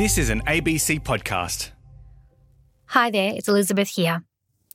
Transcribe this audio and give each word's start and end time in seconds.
This 0.00 0.16
is 0.16 0.30
an 0.30 0.40
ABC 0.46 1.02
podcast. 1.02 1.72
Hi 2.86 3.10
there, 3.10 3.34
it's 3.36 3.48
Elizabeth 3.48 3.90
here. 3.90 4.24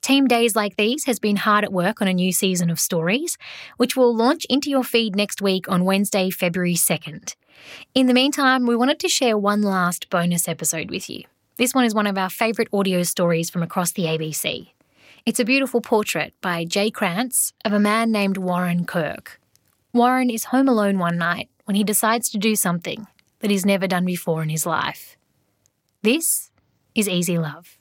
Team 0.01 0.27
Days 0.27 0.55
Like 0.55 0.75
These 0.75 1.05
has 1.05 1.17
been 1.17 1.37
hard 1.37 1.63
at 1.63 1.73
work 1.73 1.99
on 1.99 2.07
a 2.07 2.13
new 2.13 2.31
season 2.31 2.69
of 2.69 2.79
stories, 2.79 3.35
which 3.77 3.97
will 3.97 4.15
launch 4.15 4.45
into 4.51 4.69
your 4.69 4.83
feed 4.83 5.15
next 5.15 5.41
week 5.41 5.67
on 5.67 5.83
Wednesday, 5.83 6.29
February 6.29 6.75
2nd. 6.75 7.33
In 7.95 8.05
the 8.05 8.13
meantime, 8.13 8.67
we 8.67 8.75
wanted 8.75 8.99
to 8.99 9.09
share 9.09 9.35
one 9.35 9.63
last 9.63 10.11
bonus 10.11 10.47
episode 10.47 10.91
with 10.91 11.09
you. 11.09 11.23
This 11.57 11.73
one 11.73 11.85
is 11.85 11.95
one 11.95 12.05
of 12.05 12.19
our 12.19 12.29
favourite 12.29 12.69
audio 12.71 13.01
stories 13.01 13.49
from 13.49 13.63
across 13.63 13.93
the 13.93 14.03
ABC. 14.03 14.73
It's 15.25 15.39
a 15.39 15.43
beautiful 15.43 15.81
portrait 15.81 16.35
by 16.39 16.65
Jay 16.65 16.91
Krantz 16.91 17.51
of 17.65 17.73
a 17.73 17.79
man 17.79 18.11
named 18.11 18.37
Warren 18.37 18.85
Kirk. 18.85 19.41
Warren 19.91 20.29
is 20.29 20.43
home 20.43 20.69
alone 20.69 20.99
one 20.99 21.17
night 21.17 21.49
when 21.63 21.73
he 21.73 21.83
decides 21.83 22.29
to 22.29 22.37
do 22.37 22.55
something 22.55 23.07
that 23.39 23.51
he's 23.51 23.65
never 23.65 23.87
done 23.87 24.05
before 24.05 24.43
in 24.43 24.49
his 24.49 24.65
life. 24.65 25.14
This 26.05 26.51
is 26.93 27.09
Easy 27.09 27.39
Love. 27.39 27.79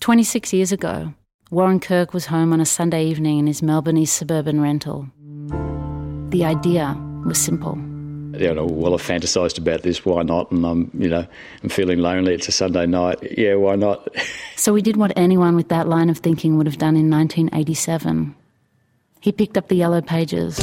26 0.00 0.52
years 0.52 0.72
ago, 0.72 1.14
Warren 1.50 1.80
Kirk 1.80 2.12
was 2.12 2.26
home 2.26 2.52
on 2.52 2.60
a 2.60 2.66
Sunday 2.66 3.06
evening 3.06 3.38
in 3.38 3.46
his 3.46 3.62
Melbourne 3.62 3.96
East 3.96 4.14
suburban 4.14 4.60
rental. 4.60 5.08
The 6.28 6.44
idea 6.44 6.94
was 7.24 7.38
simple. 7.38 7.78
You 8.38 8.52
know, 8.52 8.66
well, 8.66 8.92
I've 8.92 9.00
fantasised 9.00 9.56
about 9.56 9.84
this. 9.84 10.04
Why 10.04 10.22
not? 10.22 10.50
And 10.50 10.66
I'm, 10.66 10.90
you 10.92 11.08
know, 11.08 11.26
I'm 11.62 11.70
feeling 11.70 12.00
lonely. 12.00 12.34
It's 12.34 12.46
a 12.46 12.52
Sunday 12.52 12.84
night. 12.84 13.20
Yeah, 13.38 13.54
why 13.54 13.76
not? 13.76 14.06
So 14.56 14.74
he 14.74 14.82
did 14.82 14.98
what 14.98 15.12
anyone 15.16 15.56
with 15.56 15.68
that 15.68 15.88
line 15.88 16.10
of 16.10 16.18
thinking 16.18 16.58
would 16.58 16.66
have 16.66 16.76
done 16.76 16.96
in 16.96 17.08
1987. 17.08 18.34
He 19.20 19.32
picked 19.32 19.56
up 19.56 19.68
the 19.68 19.76
yellow 19.76 20.02
pages 20.02 20.58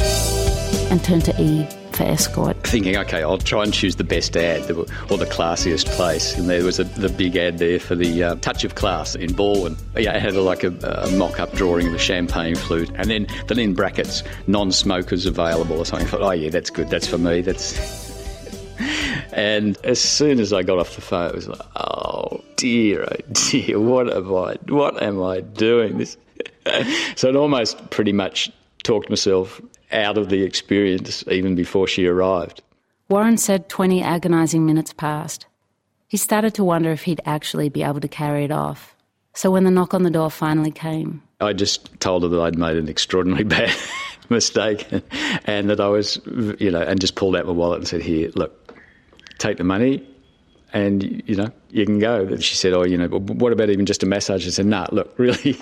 and 0.92 1.02
turned 1.02 1.24
to 1.24 1.34
E 1.42 1.66
for 1.94 2.04
escort. 2.04 2.56
Thinking, 2.64 2.96
okay, 2.96 3.22
I'll 3.22 3.38
try 3.38 3.62
and 3.62 3.72
choose 3.72 3.96
the 3.96 4.04
best 4.04 4.36
ad 4.36 4.70
or 4.70 4.84
the 5.16 5.26
classiest 5.26 5.86
place. 5.86 6.36
And 6.36 6.48
there 6.48 6.64
was 6.64 6.78
a, 6.78 6.84
the 6.84 7.08
big 7.08 7.36
ad 7.36 7.58
there 7.58 7.78
for 7.78 7.94
the 7.94 8.22
uh, 8.22 8.34
Touch 8.36 8.64
of 8.64 8.74
Class 8.74 9.14
in 9.14 9.30
Balwyn. 9.30 9.78
Yeah, 9.96 10.16
it 10.16 10.22
had 10.22 10.34
a, 10.34 10.40
like 10.40 10.64
a, 10.64 10.68
a 10.68 11.10
mock-up 11.12 11.52
drawing 11.52 11.88
of 11.88 11.94
a 11.94 11.98
champagne 11.98 12.56
flute, 12.56 12.90
and 12.94 13.10
then 13.10 13.26
then 13.46 13.58
in 13.58 13.74
brackets, 13.74 14.22
non-smokers 14.46 15.26
available 15.26 15.78
or 15.78 15.86
something. 15.86 16.06
I 16.08 16.10
thought, 16.10 16.22
oh 16.22 16.30
yeah, 16.32 16.50
that's 16.50 16.70
good. 16.70 16.90
That's 16.90 17.06
for 17.06 17.18
me. 17.18 17.40
That's. 17.40 18.02
And 19.32 19.76
as 19.84 20.00
soon 20.00 20.38
as 20.38 20.52
I 20.52 20.62
got 20.62 20.78
off 20.78 20.94
the 20.94 21.00
phone, 21.00 21.30
it 21.30 21.34
was 21.34 21.48
like, 21.48 21.60
oh 21.74 22.40
dear, 22.54 23.02
oh 23.02 23.16
dear, 23.32 23.80
what 23.80 24.08
am 24.08 24.32
I, 24.32 24.56
what 24.68 25.02
am 25.02 25.20
I 25.20 25.40
doing? 25.40 25.98
This, 25.98 26.16
so 27.16 27.30
it 27.30 27.36
almost 27.36 27.90
pretty 27.90 28.12
much 28.12 28.52
talked 28.84 29.10
myself 29.10 29.60
out 29.94 30.18
of 30.18 30.28
the 30.28 30.42
experience 30.42 31.24
even 31.30 31.54
before 31.54 31.86
she 31.86 32.06
arrived. 32.06 32.62
Warren 33.08 33.36
said 33.36 33.68
20 33.68 34.02
agonising 34.02 34.66
minutes 34.66 34.92
passed. 34.92 35.46
He 36.08 36.16
started 36.16 36.54
to 36.54 36.64
wonder 36.64 36.90
if 36.90 37.02
he'd 37.02 37.20
actually 37.24 37.68
be 37.68 37.82
able 37.82 38.00
to 38.00 38.08
carry 38.08 38.44
it 38.44 38.50
off. 38.50 38.94
So 39.34 39.50
when 39.50 39.64
the 39.64 39.70
knock 39.70 39.94
on 39.94 40.04
the 40.04 40.10
door 40.10 40.30
finally 40.30 40.70
came, 40.70 41.22
I 41.40 41.52
just 41.52 42.00
told 42.00 42.22
her 42.22 42.28
that 42.28 42.40
I'd 42.40 42.58
made 42.58 42.76
an 42.76 42.88
extraordinarily 42.88 43.44
bad 43.56 43.74
mistake 44.28 44.86
and 45.44 45.68
that 45.70 45.80
I 45.80 45.88
was, 45.88 46.20
you 46.58 46.70
know, 46.70 46.82
and 46.82 47.00
just 47.00 47.16
pulled 47.16 47.36
out 47.36 47.46
my 47.46 47.52
wallet 47.52 47.78
and 47.78 47.88
said, 47.88 48.02
Here, 48.02 48.30
look, 48.34 48.74
take 49.38 49.58
the 49.58 49.64
money 49.64 50.06
and, 50.72 51.22
you 51.26 51.36
know, 51.36 51.50
you 51.70 51.84
can 51.84 51.98
go. 51.98 52.26
And 52.26 52.42
she 52.42 52.54
said, 52.54 52.72
Oh, 52.72 52.84
you 52.84 52.96
know, 52.96 53.08
what 53.08 53.52
about 53.52 53.70
even 53.70 53.86
just 53.86 54.02
a 54.02 54.06
massage? 54.06 54.46
I 54.46 54.50
said, 54.50 54.66
Nah, 54.66 54.86
look, 54.92 55.12
really, 55.18 55.56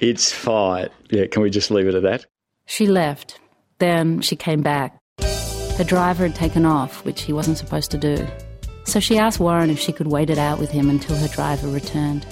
it's 0.00 0.30
fine. 0.30 0.88
Yeah, 1.10 1.26
can 1.26 1.42
we 1.42 1.50
just 1.50 1.70
leave 1.70 1.86
it 1.86 1.94
at 1.94 2.02
that? 2.02 2.26
she 2.64 2.86
left. 2.86 3.40
Then 3.82 4.20
she 4.20 4.36
came 4.36 4.62
back. 4.62 4.96
Her 5.18 5.82
driver 5.82 6.28
had 6.28 6.36
taken 6.36 6.64
off, 6.64 7.04
which 7.04 7.22
he 7.22 7.32
wasn't 7.32 7.58
supposed 7.58 7.90
to 7.90 7.98
do. 7.98 8.24
So 8.84 9.00
she 9.00 9.18
asked 9.18 9.40
Warren 9.40 9.70
if 9.70 9.78
she 9.80 9.90
could 9.90 10.06
wait 10.06 10.30
it 10.30 10.38
out 10.38 10.60
with 10.60 10.70
him 10.70 10.88
until 10.88 11.16
her 11.16 11.26
driver 11.26 11.66
returned. 11.66 12.24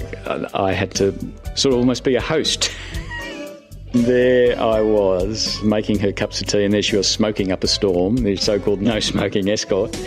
I 0.54 0.72
had 0.72 0.94
to 0.94 1.10
sort 1.56 1.72
of 1.72 1.80
almost 1.80 2.04
be 2.04 2.14
a 2.14 2.20
host. 2.20 2.70
There 3.92 4.56
I 4.62 4.80
was, 4.80 5.60
making 5.64 5.98
her 5.98 6.12
cups 6.12 6.40
of 6.40 6.46
tea, 6.46 6.62
and 6.62 6.72
there 6.72 6.82
she 6.82 6.96
was 6.96 7.10
smoking 7.10 7.50
up 7.50 7.64
a 7.64 7.66
storm, 7.66 8.18
the 8.18 8.36
so 8.36 8.60
called 8.60 8.80
no 8.80 9.00
smoking 9.00 9.48
escort. 9.50 9.98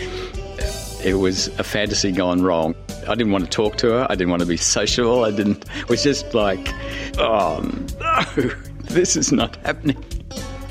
It 1.04 1.18
was 1.18 1.48
a 1.58 1.62
fantasy 1.62 2.10
gone 2.10 2.40
wrong. 2.40 2.74
I 3.06 3.14
didn't 3.14 3.32
want 3.32 3.44
to 3.44 3.50
talk 3.50 3.76
to 3.78 3.90
her, 3.90 4.06
I 4.08 4.14
didn't 4.14 4.30
want 4.30 4.40
to 4.40 4.48
be 4.48 4.56
sociable, 4.56 5.26
I 5.26 5.30
didn't. 5.30 5.66
It 5.76 5.90
was 5.90 6.02
just 6.02 6.32
like, 6.32 6.72
oh 7.18 7.60
no, 8.00 8.50
this 8.84 9.14
is 9.14 9.30
not 9.30 9.56
happening. 9.56 10.02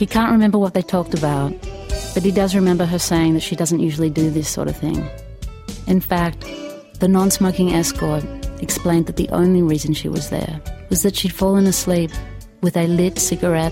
He 0.04 0.08
can't 0.08 0.34
remember 0.34 0.58
what 0.58 0.74
they 0.74 0.82
talked 0.82 1.14
about, 1.14 1.54
but 2.14 2.24
he 2.24 2.32
does 2.32 2.56
remember 2.56 2.84
her 2.84 3.00
saying 3.00 3.36
that 3.36 3.40
she 3.40 3.56
doesn't 3.56 3.80
usually 3.80 4.10
do 4.10 4.30
this 4.30 4.50
sort 4.50 4.68
of 4.68 4.76
thing. 4.76 5.10
In 5.88 6.02
fact, 6.02 6.42
the 7.00 7.08
non 7.08 7.32
smoking 7.32 7.74
escort 7.74 8.26
explained 8.62 9.06
that 9.06 9.16
the 9.16 9.30
only 9.30 9.62
reason 9.62 9.94
she 9.94 10.10
was 10.10 10.30
there 10.30 10.60
was 10.90 11.04
that 11.04 11.16
she'd 11.16 11.32
fallen 11.32 11.66
asleep 11.68 12.12
with 12.60 12.76
a 12.76 12.86
lit 12.88 13.18
cigarette 13.18 13.72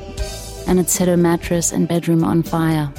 and 0.68 0.78
had 0.78 0.90
set 0.90 1.09
her 1.09 1.18
mattress 1.18 1.74
and 1.74 1.90
bedroom 1.90 2.24
on 2.24 2.44
fire, 2.44 2.90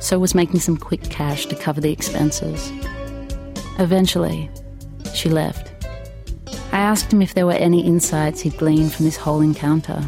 so 0.00 0.18
was 0.18 0.34
making 0.34 0.58
some 0.58 0.76
quick 0.76 1.04
cash 1.04 1.46
to 1.46 1.54
cover 1.54 1.80
the 1.80 1.92
expenses. 1.92 2.72
Eventually, 3.78 4.50
she 5.14 5.28
left. 5.28 5.86
I 6.72 6.80
asked 6.80 7.12
him 7.12 7.22
if 7.22 7.34
there 7.34 7.46
were 7.46 7.52
any 7.52 7.86
insights 7.86 8.40
he'd 8.40 8.58
gleaned 8.58 8.92
from 8.92 9.04
this 9.04 9.16
whole 9.16 9.42
encounter. 9.42 10.02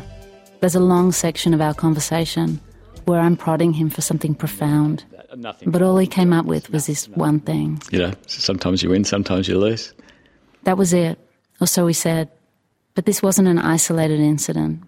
There's 0.59 0.75
a 0.75 0.81
long 0.81 1.13
section 1.13 1.55
of 1.55 1.61
our 1.61 1.75
conversation 1.75 2.61
where 3.07 3.21
I'm 3.21 3.37
prodding 3.37 3.73
him 3.73 3.91
for 3.91 4.01
something 4.01 4.35
profound. 4.35 5.05
Nothing. 5.37 5.71
But 5.71 5.83
all 5.83 5.97
he 5.97 6.07
came 6.07 6.33
up 6.33 6.45
with 6.47 6.71
was 6.71 6.87
this 6.87 7.09
one 7.09 7.41
thing. 7.41 7.81
You 7.91 7.99
know, 7.99 8.13
sometimes 8.27 8.83
you 8.83 8.91
win, 8.91 9.05
sometimes 9.05 9.49
you 9.49 9.59
lose. 9.59 9.95
That 10.65 10.77
was 10.77 10.93
it, 10.93 11.19
or 11.61 11.67
so 11.67 11.87
he 11.87 11.95
said. 11.95 12.31
But 12.95 13.07
this 13.07 13.23
wasn't 13.23 13.49
an 13.49 13.59
isolated 13.59 14.21
incident. 14.21 14.83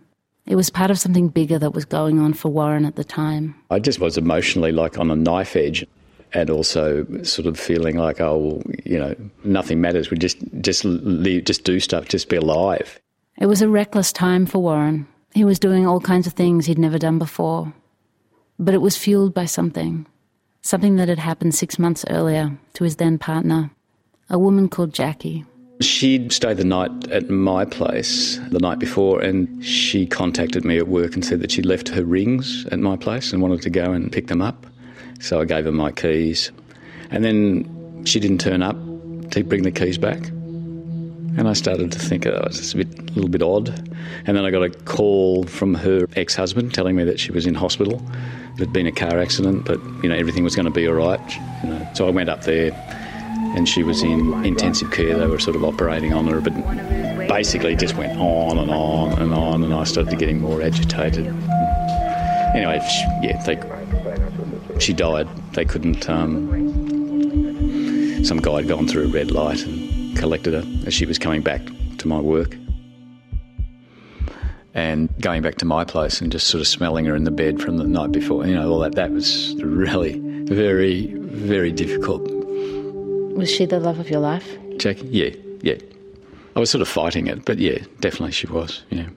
It 0.47 0.57
was 0.57 0.69
part 0.69 0.91
of 0.91 0.99
something 0.99 1.29
bigger 1.29 1.59
that 1.59 1.73
was 1.73 1.87
going 1.87 2.19
on 2.19 2.35
for 2.35 2.51
Warren 2.51 2.85
at 2.85 2.97
the 2.97 3.05
time. 3.05 3.55
I 3.71 3.79
just 3.79 3.99
was 3.99 4.19
emotionally 4.19 4.73
like 4.73 4.99
on 4.99 5.11
a 5.11 5.17
knife 5.17 5.57
edge 5.57 5.87
and 6.35 6.51
also 6.51 7.07
sort 7.23 7.47
of 7.47 7.59
feeling 7.59 7.97
like, 7.97 8.21
oh, 8.21 8.37
well, 8.37 8.63
you 8.85 8.99
know, 8.99 9.15
nothing 9.45 9.81
matters. 9.81 10.11
We 10.11 10.19
just, 10.19 10.37
just, 10.61 10.85
leave, 10.85 11.45
just 11.45 11.65
do 11.65 11.81
stuff, 11.81 12.09
just 12.09 12.29
be 12.29 12.37
alive. 12.37 13.01
It 13.39 13.47
was 13.47 13.63
a 13.63 13.69
reckless 13.69 14.13
time 14.13 14.45
for 14.45 14.61
Warren. 14.61 15.07
He 15.33 15.45
was 15.45 15.59
doing 15.59 15.87
all 15.87 16.01
kinds 16.01 16.27
of 16.27 16.35
things 16.35 16.67
he'd 16.67 16.79
never 16.79 16.99
done 16.99 17.19
before. 17.19 17.73
But 18.59 18.75
it 18.75 18.81
was 18.81 18.97
fueled 18.97 19.35
by 19.35 19.47
something. 19.47 20.07
Something 20.63 20.97
that 20.97 21.09
had 21.09 21.19
happened 21.19 21.55
six 21.55 21.79
months 21.79 22.05
earlier 22.09 22.57
to 22.75 22.85
his 22.85 22.97
then 22.97 23.19
partner, 23.19 23.71
a 24.31 24.39
woman 24.39 24.69
called 24.69 24.95
Jackie. 24.95 25.45
She'd 25.81 26.33
stayed 26.33 26.57
the 26.57 26.65
night 26.65 27.09
at 27.11 27.29
my 27.29 27.65
place 27.65 28.39
the 28.51 28.61
night 28.61 28.79
before, 28.79 29.21
and 29.21 29.65
she 29.65 30.07
contacted 30.07 30.65
me 30.65 30.79
at 30.79 30.87
work 30.87 31.15
and 31.15 31.25
said 31.25 31.41
that 31.41 31.51
she'd 31.51 31.67
left 31.67 31.89
her 31.89 32.05
rings 32.05 32.65
at 32.71 32.79
my 32.79 32.97
place 32.97 33.33
and 33.33 33.43
wanted 33.43 33.61
to 33.63 33.71
go 33.71 33.93
and 33.93 34.11
pick 34.13 34.29
them 34.29 34.41
up. 34.41 34.67
So 35.21 35.41
I 35.41 35.45
gave 35.45 35.65
her 35.65 35.73
my 35.73 35.91
keys. 35.91 36.53
And 37.11 37.25
then 37.25 38.05
she 38.05 38.21
didn't 38.21 38.41
turn 38.41 38.63
up 38.63 38.77
to 39.33 39.43
bring 39.43 39.65
the 39.65 39.73
keys 39.73 39.99
back. 39.99 40.29
And 41.37 41.49
I 41.49 41.53
started 41.55 41.91
to 41.91 41.99
think, 41.99 42.27
oh, 42.27 42.45
it's 42.47 42.73
a, 42.73 42.77
bit, 42.77 42.99
a 42.99 43.13
little 43.15 43.29
bit 43.29 43.43
odd. 43.43 43.69
And 44.27 44.37
then 44.37 44.45
I 44.45 44.51
got 44.51 44.63
a 44.63 44.71
call 44.71 45.45
from 45.45 45.75
her 45.75 46.07
ex 46.15 46.37
husband 46.37 46.73
telling 46.73 46.95
me 46.95 47.03
that 47.05 47.19
she 47.19 47.33
was 47.33 47.47
in 47.47 47.55
hospital. 47.55 48.01
There'd 48.57 48.73
been 48.73 48.87
a 48.87 48.93
car 48.93 49.19
accident, 49.19 49.65
but 49.65 49.81
you 50.03 50.09
know 50.09 50.15
everything 50.15 50.45
was 50.45 50.55
going 50.55 50.67
to 50.67 50.71
be 50.71 50.87
all 50.87 50.95
right. 50.95 51.21
You 51.63 51.71
know. 51.71 51.89
So 51.95 52.07
I 52.07 52.11
went 52.11 52.29
up 52.29 52.43
there 52.43 52.73
and 53.57 53.69
she 53.69 53.83
was 53.83 54.03
in 54.03 54.33
intensive 54.45 54.91
care. 54.91 55.17
They 55.17 55.27
were 55.27 55.39
sort 55.39 55.57
of 55.57 55.65
operating 55.65 56.13
on 56.13 56.27
her, 56.27 56.41
but 56.41 56.53
basically 57.29 57.77
just 57.77 57.97
went 57.97 58.19
on 58.19 58.59
and 58.59 58.71
on 58.71 59.21
and 59.21 59.33
on, 59.35 59.65
and 59.65 59.75
I 59.75 59.85
started 59.85 60.19
getting 60.19 60.41
more 60.41 60.63
agitated. 60.63 61.27
Anyway, 62.55 62.81
she, 62.89 63.27
yeah, 63.27 63.43
they, 63.45 64.79
she 64.79 64.93
died. 64.93 65.29
They 65.53 65.65
couldn't. 65.65 66.09
Um, 66.09 66.65
some 68.25 68.39
guy 68.39 68.57
had 68.57 68.69
gone 68.69 68.87
through 68.87 69.05
a 69.05 69.09
red 69.09 69.31
light 69.31 69.65
and 69.65 70.17
collected 70.17 70.55
her 70.55 70.65
as 70.87 70.95
she 70.95 71.07
was 71.07 71.19
coming 71.19 71.43
back 71.43 71.61
to 71.99 72.09
my 72.09 72.21
work. 72.21 72.57
And 74.75 75.09
going 75.21 75.41
back 75.43 75.55
to 75.57 75.65
my 75.65 75.85
place 75.85 76.21
and 76.21 76.33
just 76.33 76.49
sort 76.49 76.61
of 76.61 76.67
smelling 76.67 77.05
her 77.05 77.15
in 77.15 77.23
the 77.23 77.31
bed 77.31 77.63
from 77.63 77.77
the 77.77 77.85
night 77.85 78.11
before, 78.11 78.45
you 78.45 78.55
know, 78.55 78.73
all 78.73 78.81
that, 78.81 78.97
that 78.97 79.13
was 79.13 79.55
really 79.63 80.19
very, 80.19 81.15
very 81.15 81.71
difficult 81.73 82.23
Was 83.37 83.51
she 83.51 83.67
the 83.67 83.79
love 83.79 84.01
of 84.01 84.11
your 84.11 84.21
life? 84.21 84.59
Jackie? 84.77 85.07
Yeah, 85.07 85.31
yeah. 85.63 85.77
I 86.57 86.61
was 86.61 86.71
sort 86.71 86.83
of 86.83 86.89
fighting 86.89 87.29
it, 87.29 87.45
but 87.45 87.59
yeah, 87.59 87.79
definitely 88.01 88.33
she 88.33 88.49
was. 88.49 88.83
Yeah. 88.91 89.09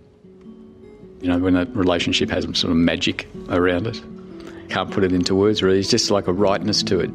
You 1.21 1.29
know, 1.29 1.39
when 1.39 1.55
a 1.55 1.65
relationship 1.65 2.29
has 2.29 2.43
some 2.43 2.53
sort 2.53 2.71
of 2.71 2.77
magic 2.77 3.27
around 3.49 3.87
it, 3.87 3.99
can't 4.69 4.91
put 4.91 5.03
it 5.03 5.11
into 5.11 5.33
words 5.33 5.63
really. 5.63 5.79
It's 5.79 5.89
just 5.89 6.11
like 6.11 6.27
a 6.27 6.33
rightness 6.33 6.83
to 6.83 6.99
it. 6.99 7.09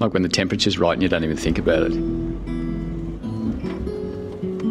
Like 0.00 0.12
when 0.12 0.22
the 0.22 0.28
temperature's 0.28 0.78
right 0.78 0.92
and 0.92 1.02
you 1.02 1.08
don't 1.08 1.24
even 1.24 1.36
think 1.36 1.58
about 1.58 1.82
it. 1.90 2.63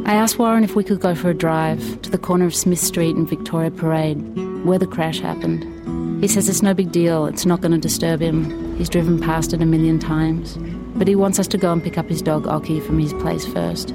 I 0.06 0.16
asked 0.16 0.38
Warren 0.38 0.64
if 0.64 0.76
we 0.76 0.84
could 0.84 1.00
go 1.00 1.16
for 1.16 1.30
a 1.30 1.34
drive 1.34 2.02
to 2.02 2.10
the 2.10 2.18
corner 2.18 2.46
of 2.46 2.54
Smith 2.54 2.80
Street 2.80 3.16
and 3.16 3.28
Victoria 3.28 3.72
Parade, 3.72 4.18
where 4.66 4.80
the 4.80 4.88
crash 4.88 5.20
happened. 5.20 6.22
He 6.22 6.28
says 6.28 6.48
it's 6.50 6.62
no 6.62 6.74
big 6.74 6.92
deal, 6.92 7.26
it's 7.26 7.46
not 7.46 7.62
going 7.62 7.72
to 7.72 7.78
disturb 7.78 8.22
him. 8.22 8.78
He's 8.78 8.90
driven 8.90 9.20
past 9.20 9.54
it 9.54 9.62
a 9.62 9.66
million 9.66 10.00
times. 10.00 10.58
but 10.96 11.08
he 11.08 11.16
wants 11.16 11.40
us 11.40 11.48
to 11.48 11.58
go 11.58 11.72
and 11.72 11.84
pick 11.84 11.98
up 11.98 12.08
his 12.08 12.22
dog 12.22 12.48
Oki 12.48 12.80
from 12.80 13.00
his 13.00 13.14
place 13.14 13.46
first. 13.46 13.94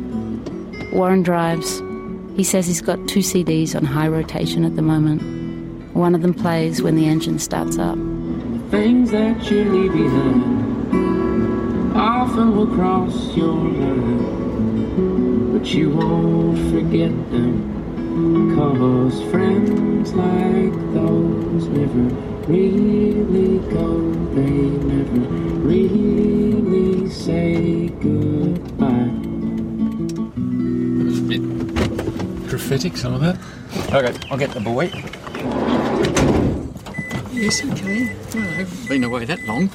Warren 0.93 1.22
drives. 1.22 1.81
He 2.37 2.44
says 2.44 2.66
he's 2.66 2.81
got 2.81 2.96
two 3.08 3.20
CDs 3.20 3.75
on 3.75 3.84
high 3.84 4.08
rotation 4.08 4.64
at 4.64 4.76
the 4.76 4.82
moment. 4.82 5.22
One 5.94 6.14
of 6.14 6.22
them 6.22 6.34
plays 6.34 6.82
when 6.82 6.96
the 6.96 7.06
engine 7.06 7.38
starts 7.38 7.78
up. 7.78 7.96
Things 8.70 9.11
that 9.11 9.50
you 9.50 9.64
leave 9.64 9.93
behind 9.93 10.69
often 11.96 12.56
will 12.56 12.66
cross 12.66 13.37
your 13.37 13.56
but 15.58 15.75
you 15.75 15.90
won't 15.90 16.56
forget 16.70 17.10
them. 17.32 18.55
Cause 18.55 19.20
friends 19.25 20.14
like 20.14 20.72
those 20.94 21.66
never 21.66 22.14
really 22.46 23.58
go, 23.72 24.12
they 24.34 24.50
never 24.87 25.20
really 25.66 27.10
say 27.10 27.88
goodbye. 27.88 29.10
It 31.00 31.05
was 31.05 31.19
a 31.19 31.22
bit 31.22 32.49
prophetic, 32.49 32.96
some 32.96 33.14
of 33.14 33.20
that. 33.20 33.37
Okay, 33.93 34.16
I'll 34.31 34.38
get 34.38 34.52
the 34.52 34.61
boy. 34.61 34.93
Yes, 37.32 37.64
okay. 37.64 38.14
Well, 38.32 38.61
I've 38.61 38.88
been 38.88 39.02
away 39.02 39.25
that 39.25 39.44
long. 39.44 39.70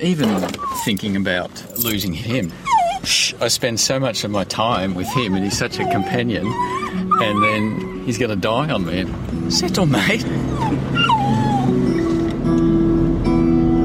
Even 0.00 0.28
thinking 0.84 1.16
about 1.16 1.50
losing 1.78 2.12
him. 2.12 2.52
I 3.40 3.48
spend 3.48 3.78
so 3.78 4.00
much 4.00 4.24
of 4.24 4.32
my 4.32 4.42
time 4.44 4.94
with 4.94 5.08
him, 5.08 5.34
and 5.34 5.44
he's 5.44 5.56
such 5.56 5.78
a 5.78 5.88
companion. 5.90 6.46
And 6.46 7.42
then 7.42 8.04
he's 8.04 8.18
going 8.18 8.30
to 8.30 8.36
die 8.36 8.68
on 8.70 8.84
me. 8.84 9.06
Settle, 9.50 9.86
mate. 9.86 10.24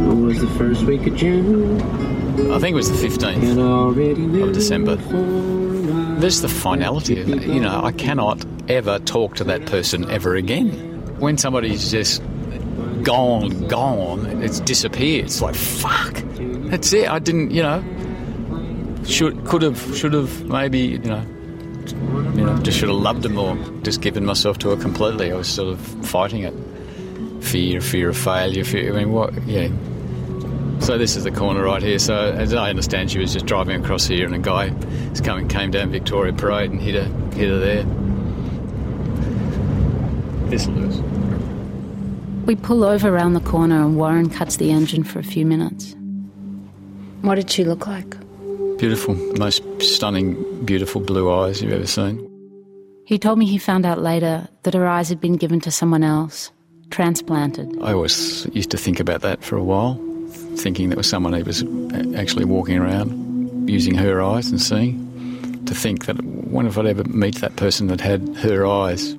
It 0.09 0.15
was 0.15 0.41
the 0.41 0.49
first 0.57 0.83
week 0.83 1.05
of 1.05 1.15
June, 1.15 1.79
I 2.51 2.59
think 2.59 2.73
it 2.73 2.75
was 2.75 2.89
the 2.89 3.07
15th. 3.07 4.41
Of 4.43 4.53
December. 4.53 4.95
December. 4.95 6.19
There's 6.19 6.41
the 6.41 6.49
finality 6.49 7.19
of 7.21 7.29
it. 7.29 7.43
You 7.43 7.59
know, 7.59 7.83
I 7.83 7.91
cannot 7.91 8.43
ever 8.69 8.99
talk 8.99 9.35
to 9.35 9.43
that 9.45 9.65
person 9.65 10.09
ever 10.09 10.35
again. 10.35 10.71
When 11.19 11.37
somebody's 11.37 11.91
just 11.91 12.23
gone, 13.03 13.67
gone, 13.67 14.41
it's 14.41 14.59
disappeared. 14.61 15.25
It's 15.25 15.41
like, 15.41 15.55
fuck. 15.55 16.23
That's 16.71 16.93
it. 16.93 17.09
I 17.09 17.19
didn't, 17.19 17.51
you 17.51 17.61
know, 17.61 17.83
should, 19.05 19.45
could 19.45 19.61
have, 19.61 19.79
should 19.95 20.13
have, 20.13 20.45
maybe, 20.45 20.79
you 20.79 20.99
know, 20.99 21.25
you 22.35 22.45
know, 22.45 22.57
just 22.59 22.77
should 22.77 22.89
have 22.89 22.97
loved 22.97 23.25
him 23.25 23.35
more. 23.35 23.55
Just 23.81 24.01
given 24.01 24.25
myself 24.25 24.57
to 24.59 24.69
her 24.69 24.77
completely. 24.77 25.31
I 25.31 25.35
was 25.35 25.47
sort 25.47 25.73
of 25.73 25.79
fighting 26.05 26.43
it. 26.43 26.53
Fear, 27.43 27.81
fear 27.81 28.09
of 28.09 28.17
failure, 28.17 28.63
fear. 28.63 28.93
I 28.93 28.99
mean, 28.99 29.11
what, 29.11 29.33
yeah. 29.47 29.69
So 30.79 30.97
this 30.97 31.15
is 31.15 31.23
the 31.23 31.31
corner 31.31 31.63
right 31.63 31.81
here. 31.81 31.99
So 31.99 32.15
as 32.15 32.53
I 32.53 32.69
understand, 32.69 33.11
she 33.11 33.19
was 33.19 33.33
just 33.33 33.45
driving 33.45 33.83
across 33.83 34.05
here, 34.05 34.25
and 34.25 34.33
a 34.33 34.39
guy 34.39 34.67
is 35.11 35.21
coming, 35.21 35.47
came 35.47 35.71
down 35.71 35.91
Victoria 35.91 36.33
Parade 36.33 36.71
and 36.71 36.81
hit 36.81 36.95
her, 36.95 37.05
hit 37.33 37.49
her 37.49 37.59
there. 37.59 37.83
This 40.49 40.67
Lewis. 40.67 40.97
We 42.45 42.55
pull 42.55 42.83
over 42.83 43.09
around 43.09 43.33
the 43.33 43.41
corner 43.41 43.83
and 43.83 43.95
Warren 43.95 44.29
cuts 44.29 44.57
the 44.57 44.71
engine 44.71 45.03
for 45.03 45.19
a 45.19 45.23
few 45.23 45.45
minutes. 45.45 45.95
What 47.21 47.35
did 47.35 47.49
she 47.51 47.63
look 47.63 47.85
like? 47.85 48.17
Beautiful, 48.81 49.13
most 49.37 49.61
stunning, 49.79 50.65
beautiful 50.65 51.01
blue 51.01 51.31
eyes 51.31 51.61
you've 51.61 51.71
ever 51.71 51.85
seen. 51.85 52.17
He 53.05 53.19
told 53.19 53.37
me 53.37 53.45
he 53.45 53.59
found 53.59 53.85
out 53.85 53.99
later 53.99 54.47
that 54.63 54.73
her 54.73 54.87
eyes 54.87 55.07
had 55.07 55.21
been 55.21 55.37
given 55.37 55.59
to 55.59 55.69
someone 55.69 56.03
else, 56.03 56.49
transplanted. 56.89 57.77
I 57.83 57.93
always 57.93 58.47
used 58.53 58.71
to 58.71 58.77
think 58.77 58.99
about 58.99 59.21
that 59.21 59.43
for 59.43 59.55
a 59.55 59.63
while, 59.63 60.01
thinking 60.55 60.89
that 60.89 60.97
was 60.97 61.07
someone 61.07 61.33
who 61.33 61.43
was 61.43 61.63
actually 62.15 62.43
walking 62.45 62.79
around 62.79 63.69
using 63.69 63.93
her 63.93 64.19
eyes 64.19 64.49
and 64.49 64.59
seeing. 64.59 64.97
To 65.67 65.75
think 65.75 66.07
that, 66.07 66.19
when 66.23 66.65
if 66.65 66.75
I'd 66.75 66.87
ever 66.87 67.03
meet 67.03 67.35
that 67.35 67.57
person 67.57 67.85
that 67.85 68.01
had 68.01 68.35
her 68.37 68.65
eyes? 68.65 69.15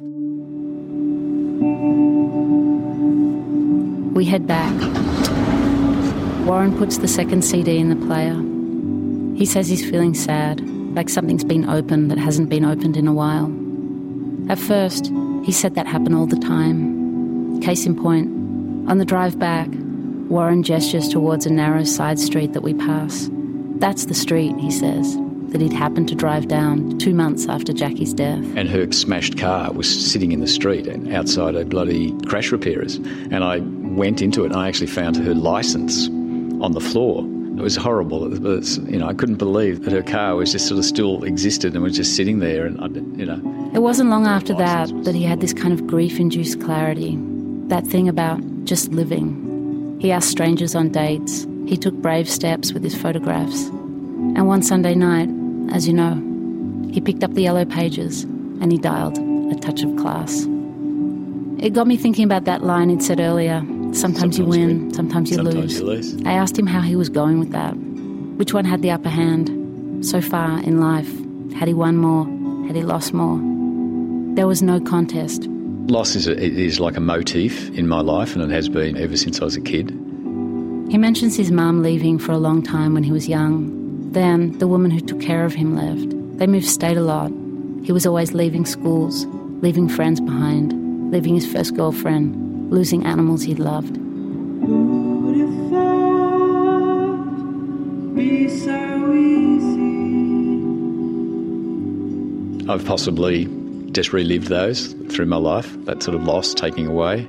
We 4.12 4.24
head 4.24 4.44
back. 4.48 4.74
Warren 6.48 6.76
puts 6.76 6.98
the 6.98 7.06
second 7.06 7.44
CD 7.44 7.78
in 7.78 7.90
the 7.90 8.06
player. 8.06 8.51
He 9.42 9.46
says 9.46 9.66
he's 9.66 9.84
feeling 9.84 10.14
sad, 10.14 10.60
like 10.94 11.08
something's 11.08 11.42
been 11.42 11.68
opened 11.68 12.12
that 12.12 12.18
hasn't 12.18 12.48
been 12.48 12.64
opened 12.64 12.96
in 12.96 13.08
a 13.08 13.12
while. 13.12 13.52
At 14.48 14.56
first, 14.56 15.06
he 15.42 15.50
said 15.50 15.74
that 15.74 15.88
happened 15.88 16.14
all 16.14 16.26
the 16.26 16.38
time. 16.38 17.60
Case 17.60 17.84
in 17.84 17.96
point, 18.00 18.28
on 18.88 18.98
the 18.98 19.04
drive 19.04 19.40
back, 19.40 19.66
Warren 20.28 20.62
gestures 20.62 21.08
towards 21.08 21.44
a 21.44 21.50
narrow 21.50 21.82
side 21.82 22.20
street 22.20 22.52
that 22.52 22.62
we 22.62 22.72
pass. 22.72 23.28
That's 23.80 24.04
the 24.04 24.14
street, 24.14 24.54
he 24.58 24.70
says, 24.70 25.16
that 25.48 25.60
he'd 25.60 25.72
happened 25.72 26.06
to 26.10 26.14
drive 26.14 26.46
down 26.46 26.96
two 27.00 27.12
months 27.12 27.48
after 27.48 27.72
Jackie's 27.72 28.14
death. 28.14 28.44
And 28.54 28.68
her 28.68 28.92
smashed 28.92 29.38
car 29.38 29.72
was 29.72 30.12
sitting 30.12 30.30
in 30.30 30.38
the 30.38 30.46
street 30.46 30.86
outside 31.12 31.56
a 31.56 31.64
bloody 31.64 32.16
crash 32.26 32.52
repairers. 32.52 32.94
And 33.32 33.42
I 33.42 33.58
went 33.58 34.22
into 34.22 34.44
it 34.44 34.52
and 34.52 34.56
I 34.56 34.68
actually 34.68 34.86
found 34.86 35.16
her 35.16 35.34
license 35.34 36.06
on 36.62 36.74
the 36.74 36.80
floor. 36.80 37.26
It 37.56 37.60
was 37.62 37.76
horrible. 37.76 38.32
It 38.32 38.40
was, 38.40 38.78
you 38.78 38.98
know, 38.98 39.06
I 39.06 39.14
couldn't 39.14 39.36
believe 39.36 39.84
that 39.84 39.92
her 39.92 40.02
car 40.02 40.36
was 40.36 40.52
just 40.52 40.66
sort 40.66 40.78
of 40.78 40.84
still 40.84 41.22
existed 41.24 41.74
and 41.74 41.82
was 41.82 41.96
just 41.96 42.16
sitting 42.16 42.38
there. 42.38 42.64
And 42.64 42.80
I, 42.80 42.86
you 43.18 43.26
know, 43.26 43.70
It 43.74 43.80
wasn't 43.80 44.10
long 44.10 44.26
after 44.26 44.54
that 44.54 44.88
that 45.04 45.14
he 45.14 45.22
had 45.22 45.40
this 45.40 45.52
kind 45.52 45.72
of 45.72 45.86
grief 45.86 46.18
induced 46.18 46.60
clarity. 46.60 47.18
That 47.68 47.86
thing 47.86 48.08
about 48.08 48.40
just 48.64 48.90
living. 48.92 49.98
He 50.00 50.10
asked 50.10 50.30
strangers 50.30 50.74
on 50.74 50.90
dates. 50.90 51.46
He 51.66 51.76
took 51.76 51.94
brave 51.94 52.28
steps 52.28 52.72
with 52.72 52.82
his 52.82 52.94
photographs. 52.94 53.68
And 53.68 54.48
one 54.48 54.62
Sunday 54.62 54.94
night, 54.94 55.28
as 55.72 55.86
you 55.86 55.92
know, 55.92 56.14
he 56.90 57.00
picked 57.00 57.22
up 57.22 57.34
the 57.34 57.42
yellow 57.42 57.64
pages 57.64 58.24
and 58.24 58.72
he 58.72 58.78
dialed 58.78 59.18
a 59.18 59.54
touch 59.56 59.82
of 59.82 59.94
class. 59.96 60.46
It 61.58 61.74
got 61.74 61.86
me 61.86 61.96
thinking 61.96 62.24
about 62.24 62.44
that 62.46 62.64
line 62.64 62.88
he'd 62.88 63.02
said 63.02 63.20
earlier 63.20 63.62
sometimes, 63.94 64.38
you 64.38 64.44
Sometimes 64.44 64.46
win, 64.46 64.78
win, 64.86 64.94
sometimes 64.94 65.30
you 65.30 65.36
sometimes 65.36 65.56
lose. 65.56 65.78
you 65.80 65.86
lose. 65.86 66.26
I 66.26 66.32
asked 66.32 66.58
him 66.58 66.66
how 66.66 66.80
he 66.80 66.96
was 66.96 67.08
going 67.08 67.38
with 67.38 67.50
that. 67.52 67.72
Which 68.38 68.52
one 68.54 68.64
had 68.64 68.82
the 68.82 68.90
upper 68.90 69.08
hand 69.08 70.04
so 70.04 70.20
far 70.20 70.58
in 70.60 70.80
life? 70.80 71.10
Had 71.54 71.68
he 71.68 71.74
won 71.74 71.96
more? 71.96 72.24
Had 72.66 72.76
he 72.76 72.82
lost 72.82 73.12
more? 73.12 73.38
There 74.34 74.46
was 74.46 74.62
no 74.62 74.80
contest. 74.80 75.46
loss 75.88 76.14
is, 76.14 76.26
a, 76.26 76.32
it 76.32 76.58
is 76.58 76.80
like 76.80 76.96
a 76.96 77.00
motif 77.00 77.68
in 77.70 77.86
my 77.86 78.00
life 78.00 78.34
and 78.34 78.42
it 78.42 78.50
has 78.54 78.68
been 78.68 78.96
ever 78.96 79.16
since 79.16 79.40
I 79.40 79.44
was 79.44 79.56
a 79.56 79.60
kid. 79.60 79.90
He 80.90 80.98
mentions 80.98 81.36
his 81.36 81.50
mum 81.50 81.82
leaving 81.82 82.18
for 82.18 82.32
a 82.32 82.38
long 82.38 82.62
time 82.62 82.94
when 82.94 83.02
he 83.02 83.12
was 83.12 83.28
young. 83.28 83.70
Then 84.12 84.58
the 84.58 84.66
woman 84.68 84.90
who 84.90 85.00
took 85.00 85.20
care 85.20 85.44
of 85.44 85.54
him 85.54 85.74
left. 85.76 86.38
They 86.38 86.46
moved 86.46 86.66
state 86.66 86.96
a 86.96 87.02
lot. 87.02 87.30
He 87.84 87.92
was 87.92 88.06
always 88.06 88.32
leaving 88.32 88.64
schools, 88.66 89.26
leaving 89.62 89.88
friends 89.88 90.20
behind, 90.20 91.10
leaving 91.10 91.34
his 91.34 91.50
first 91.50 91.74
girlfriend, 91.74 92.34
losing 92.72 93.04
animals 93.04 93.42
he'd 93.42 93.58
loved. 93.58 93.96
Would 93.98 95.36
have 95.36 95.46
be 98.16 98.48
so 98.48 99.12
easy? 99.12 99.82
I've 102.68 102.84
possibly 102.84 103.46
just 103.92 104.12
relived 104.14 104.48
those 104.48 104.94
through 105.10 105.26
my 105.26 105.36
life, 105.36 105.70
that 105.84 106.02
sort 106.02 106.14
of 106.14 106.24
loss 106.24 106.54
taking 106.54 106.86
away. 106.86 107.28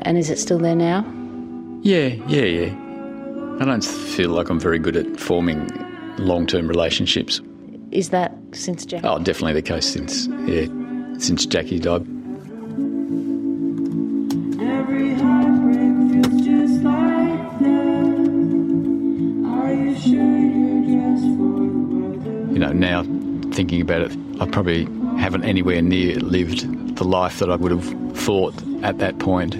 And 0.00 0.16
is 0.16 0.30
it 0.30 0.38
still 0.38 0.58
there 0.58 0.74
now? 0.74 1.04
Yeah, 1.82 2.14
yeah, 2.26 2.44
yeah. 2.44 2.74
I 3.60 3.66
don't 3.66 3.84
feel 3.84 4.30
like 4.30 4.48
I'm 4.48 4.58
very 4.58 4.78
good 4.78 4.96
at 4.96 5.20
forming 5.20 5.68
long 6.16 6.46
term 6.46 6.66
relationships. 6.66 7.42
Is 7.90 8.08
that 8.10 8.34
since 8.52 8.86
Jack? 8.86 9.04
Oh, 9.04 9.18
definitely 9.18 9.52
the 9.52 9.62
case 9.62 9.84
since, 9.86 10.26
yeah, 10.46 10.66
since 11.18 11.44
Jackie 11.44 11.78
died. 11.78 12.06
Know, 22.60 22.72
now 22.72 23.02
thinking 23.52 23.80
about 23.80 24.02
it, 24.02 24.16
I 24.40 24.46
probably 24.46 24.84
haven't 25.18 25.44
anywhere 25.44 25.82
near 25.82 26.16
lived 26.20 26.96
the 26.96 27.04
life 27.04 27.38
that 27.38 27.50
I 27.50 27.56
would 27.56 27.72
have 27.72 28.16
thought 28.16 28.54
at 28.82 28.98
that 28.98 29.18
point 29.18 29.56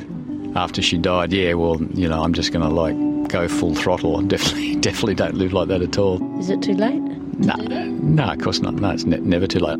after 0.57 0.83
she 0.83 0.99
died. 0.99 1.33
Yeah, 1.33 1.55
well, 1.55 1.83
you 1.95 2.09
know, 2.09 2.23
I'm 2.23 2.35
just 2.35 2.53
going 2.53 2.67
to 2.67 2.73
like 2.73 2.97
go 3.29 3.49
full 3.49 3.75
throttle. 3.75 4.19
I 4.19 4.23
definitely, 4.27 4.77
definitely 4.77 5.15
don't 5.15 5.35
live 5.35 5.53
like 5.53 5.69
that 5.69 5.83
at 5.83 5.99
all. 5.99 6.39
Is 6.39 6.51
it 6.51 6.63
too 6.63 6.75
late? 6.75 7.01
No, 7.41 7.55
no, 7.57 8.25
of 8.25 8.39
course 8.41 8.61
not. 8.61 8.75
No, 8.75 8.91
it's 8.91 9.05
ne- 9.05 9.19
never 9.19 9.47
too 9.47 9.61
late. 9.61 9.79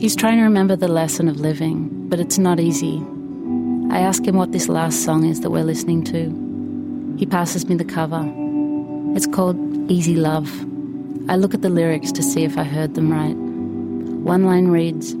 He's 0.00 0.16
trying 0.16 0.38
to 0.38 0.42
remember 0.42 0.74
the 0.74 0.88
lesson 0.88 1.28
of 1.28 1.38
living, 1.38 2.08
but 2.08 2.18
it's 2.18 2.38
not 2.38 2.58
easy. 2.58 3.00
I 3.90 4.00
ask 4.00 4.24
him 4.24 4.36
what 4.36 4.50
this 4.50 4.68
last 4.68 5.04
song 5.04 5.24
is 5.24 5.42
that 5.42 5.50
we're 5.50 5.62
listening 5.64 6.02
to. 6.04 7.16
He 7.18 7.26
passes 7.26 7.68
me 7.68 7.76
the 7.76 7.84
cover. 7.84 8.41
It's 9.14 9.26
called 9.26 9.56
Easy 9.90 10.16
Love. 10.16 10.50
I 11.28 11.36
look 11.36 11.54
at 11.54 11.62
the 11.62 11.68
lyrics 11.68 12.12
to 12.12 12.22
see 12.22 12.44
if 12.44 12.58
I 12.58 12.64
heard 12.64 12.94
them 12.94 13.12
right. 13.12 13.36
One 13.36 14.44
line 14.44 14.68
reads, 14.68 15.14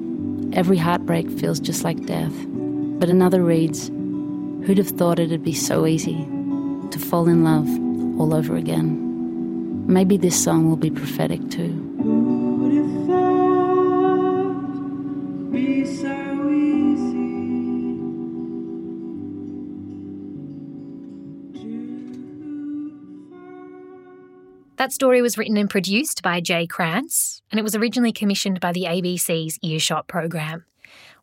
Every 0.56 0.76
heartbreak 0.76 1.30
feels 1.30 1.60
just 1.60 1.84
like 1.84 2.06
death. 2.06 2.32
But 2.98 3.08
another 3.08 3.42
reads, 3.42 3.88
Who'd 3.88 4.78
have 4.78 4.88
thought 4.88 5.18
it'd 5.18 5.42
be 5.42 5.54
so 5.54 5.86
easy? 5.86 6.26
to 6.92 6.98
fall 6.98 7.26
in 7.26 7.42
love 7.42 7.68
all 8.20 8.34
over 8.34 8.54
again. 8.56 9.86
Maybe 9.86 10.16
this 10.16 10.42
song 10.42 10.68
will 10.68 10.76
be 10.76 10.90
prophetic 10.90 11.50
too. 11.50 11.91
That 24.82 24.92
story 24.92 25.22
was 25.22 25.38
written 25.38 25.56
and 25.58 25.70
produced 25.70 26.24
by 26.24 26.40
Jay 26.40 26.66
Krantz, 26.66 27.40
and 27.52 27.60
it 27.60 27.62
was 27.62 27.76
originally 27.76 28.10
commissioned 28.10 28.58
by 28.58 28.72
the 28.72 28.86
ABC's 28.88 29.56
Earshot 29.62 30.08
program. 30.08 30.64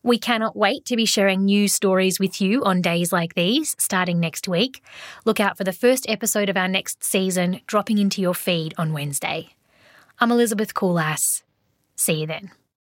We 0.01 0.17
cannot 0.17 0.55
wait 0.55 0.85
to 0.85 0.95
be 0.95 1.03
sharing 1.03 1.43
new 1.43 1.67
stories 1.67 2.21
with 2.21 2.39
you 2.39 2.63
on 2.63 2.81
days 2.81 3.11
like 3.11 3.33
these, 3.33 3.75
starting 3.77 4.17
next 4.17 4.47
week. 4.47 4.81
Look 5.25 5.41
out 5.41 5.57
for 5.57 5.65
the 5.65 5.73
first 5.73 6.07
episode 6.07 6.47
of 6.47 6.55
our 6.55 6.69
next 6.69 7.03
season 7.03 7.59
dropping 7.67 7.97
into 7.97 8.21
your 8.21 8.33
feed 8.33 8.73
on 8.77 8.93
Wednesday. 8.93 9.49
I'm 10.21 10.31
Elizabeth 10.31 10.73
Kulas. 10.73 11.43
See 11.97 12.21
you 12.21 12.27
then. 12.27 12.51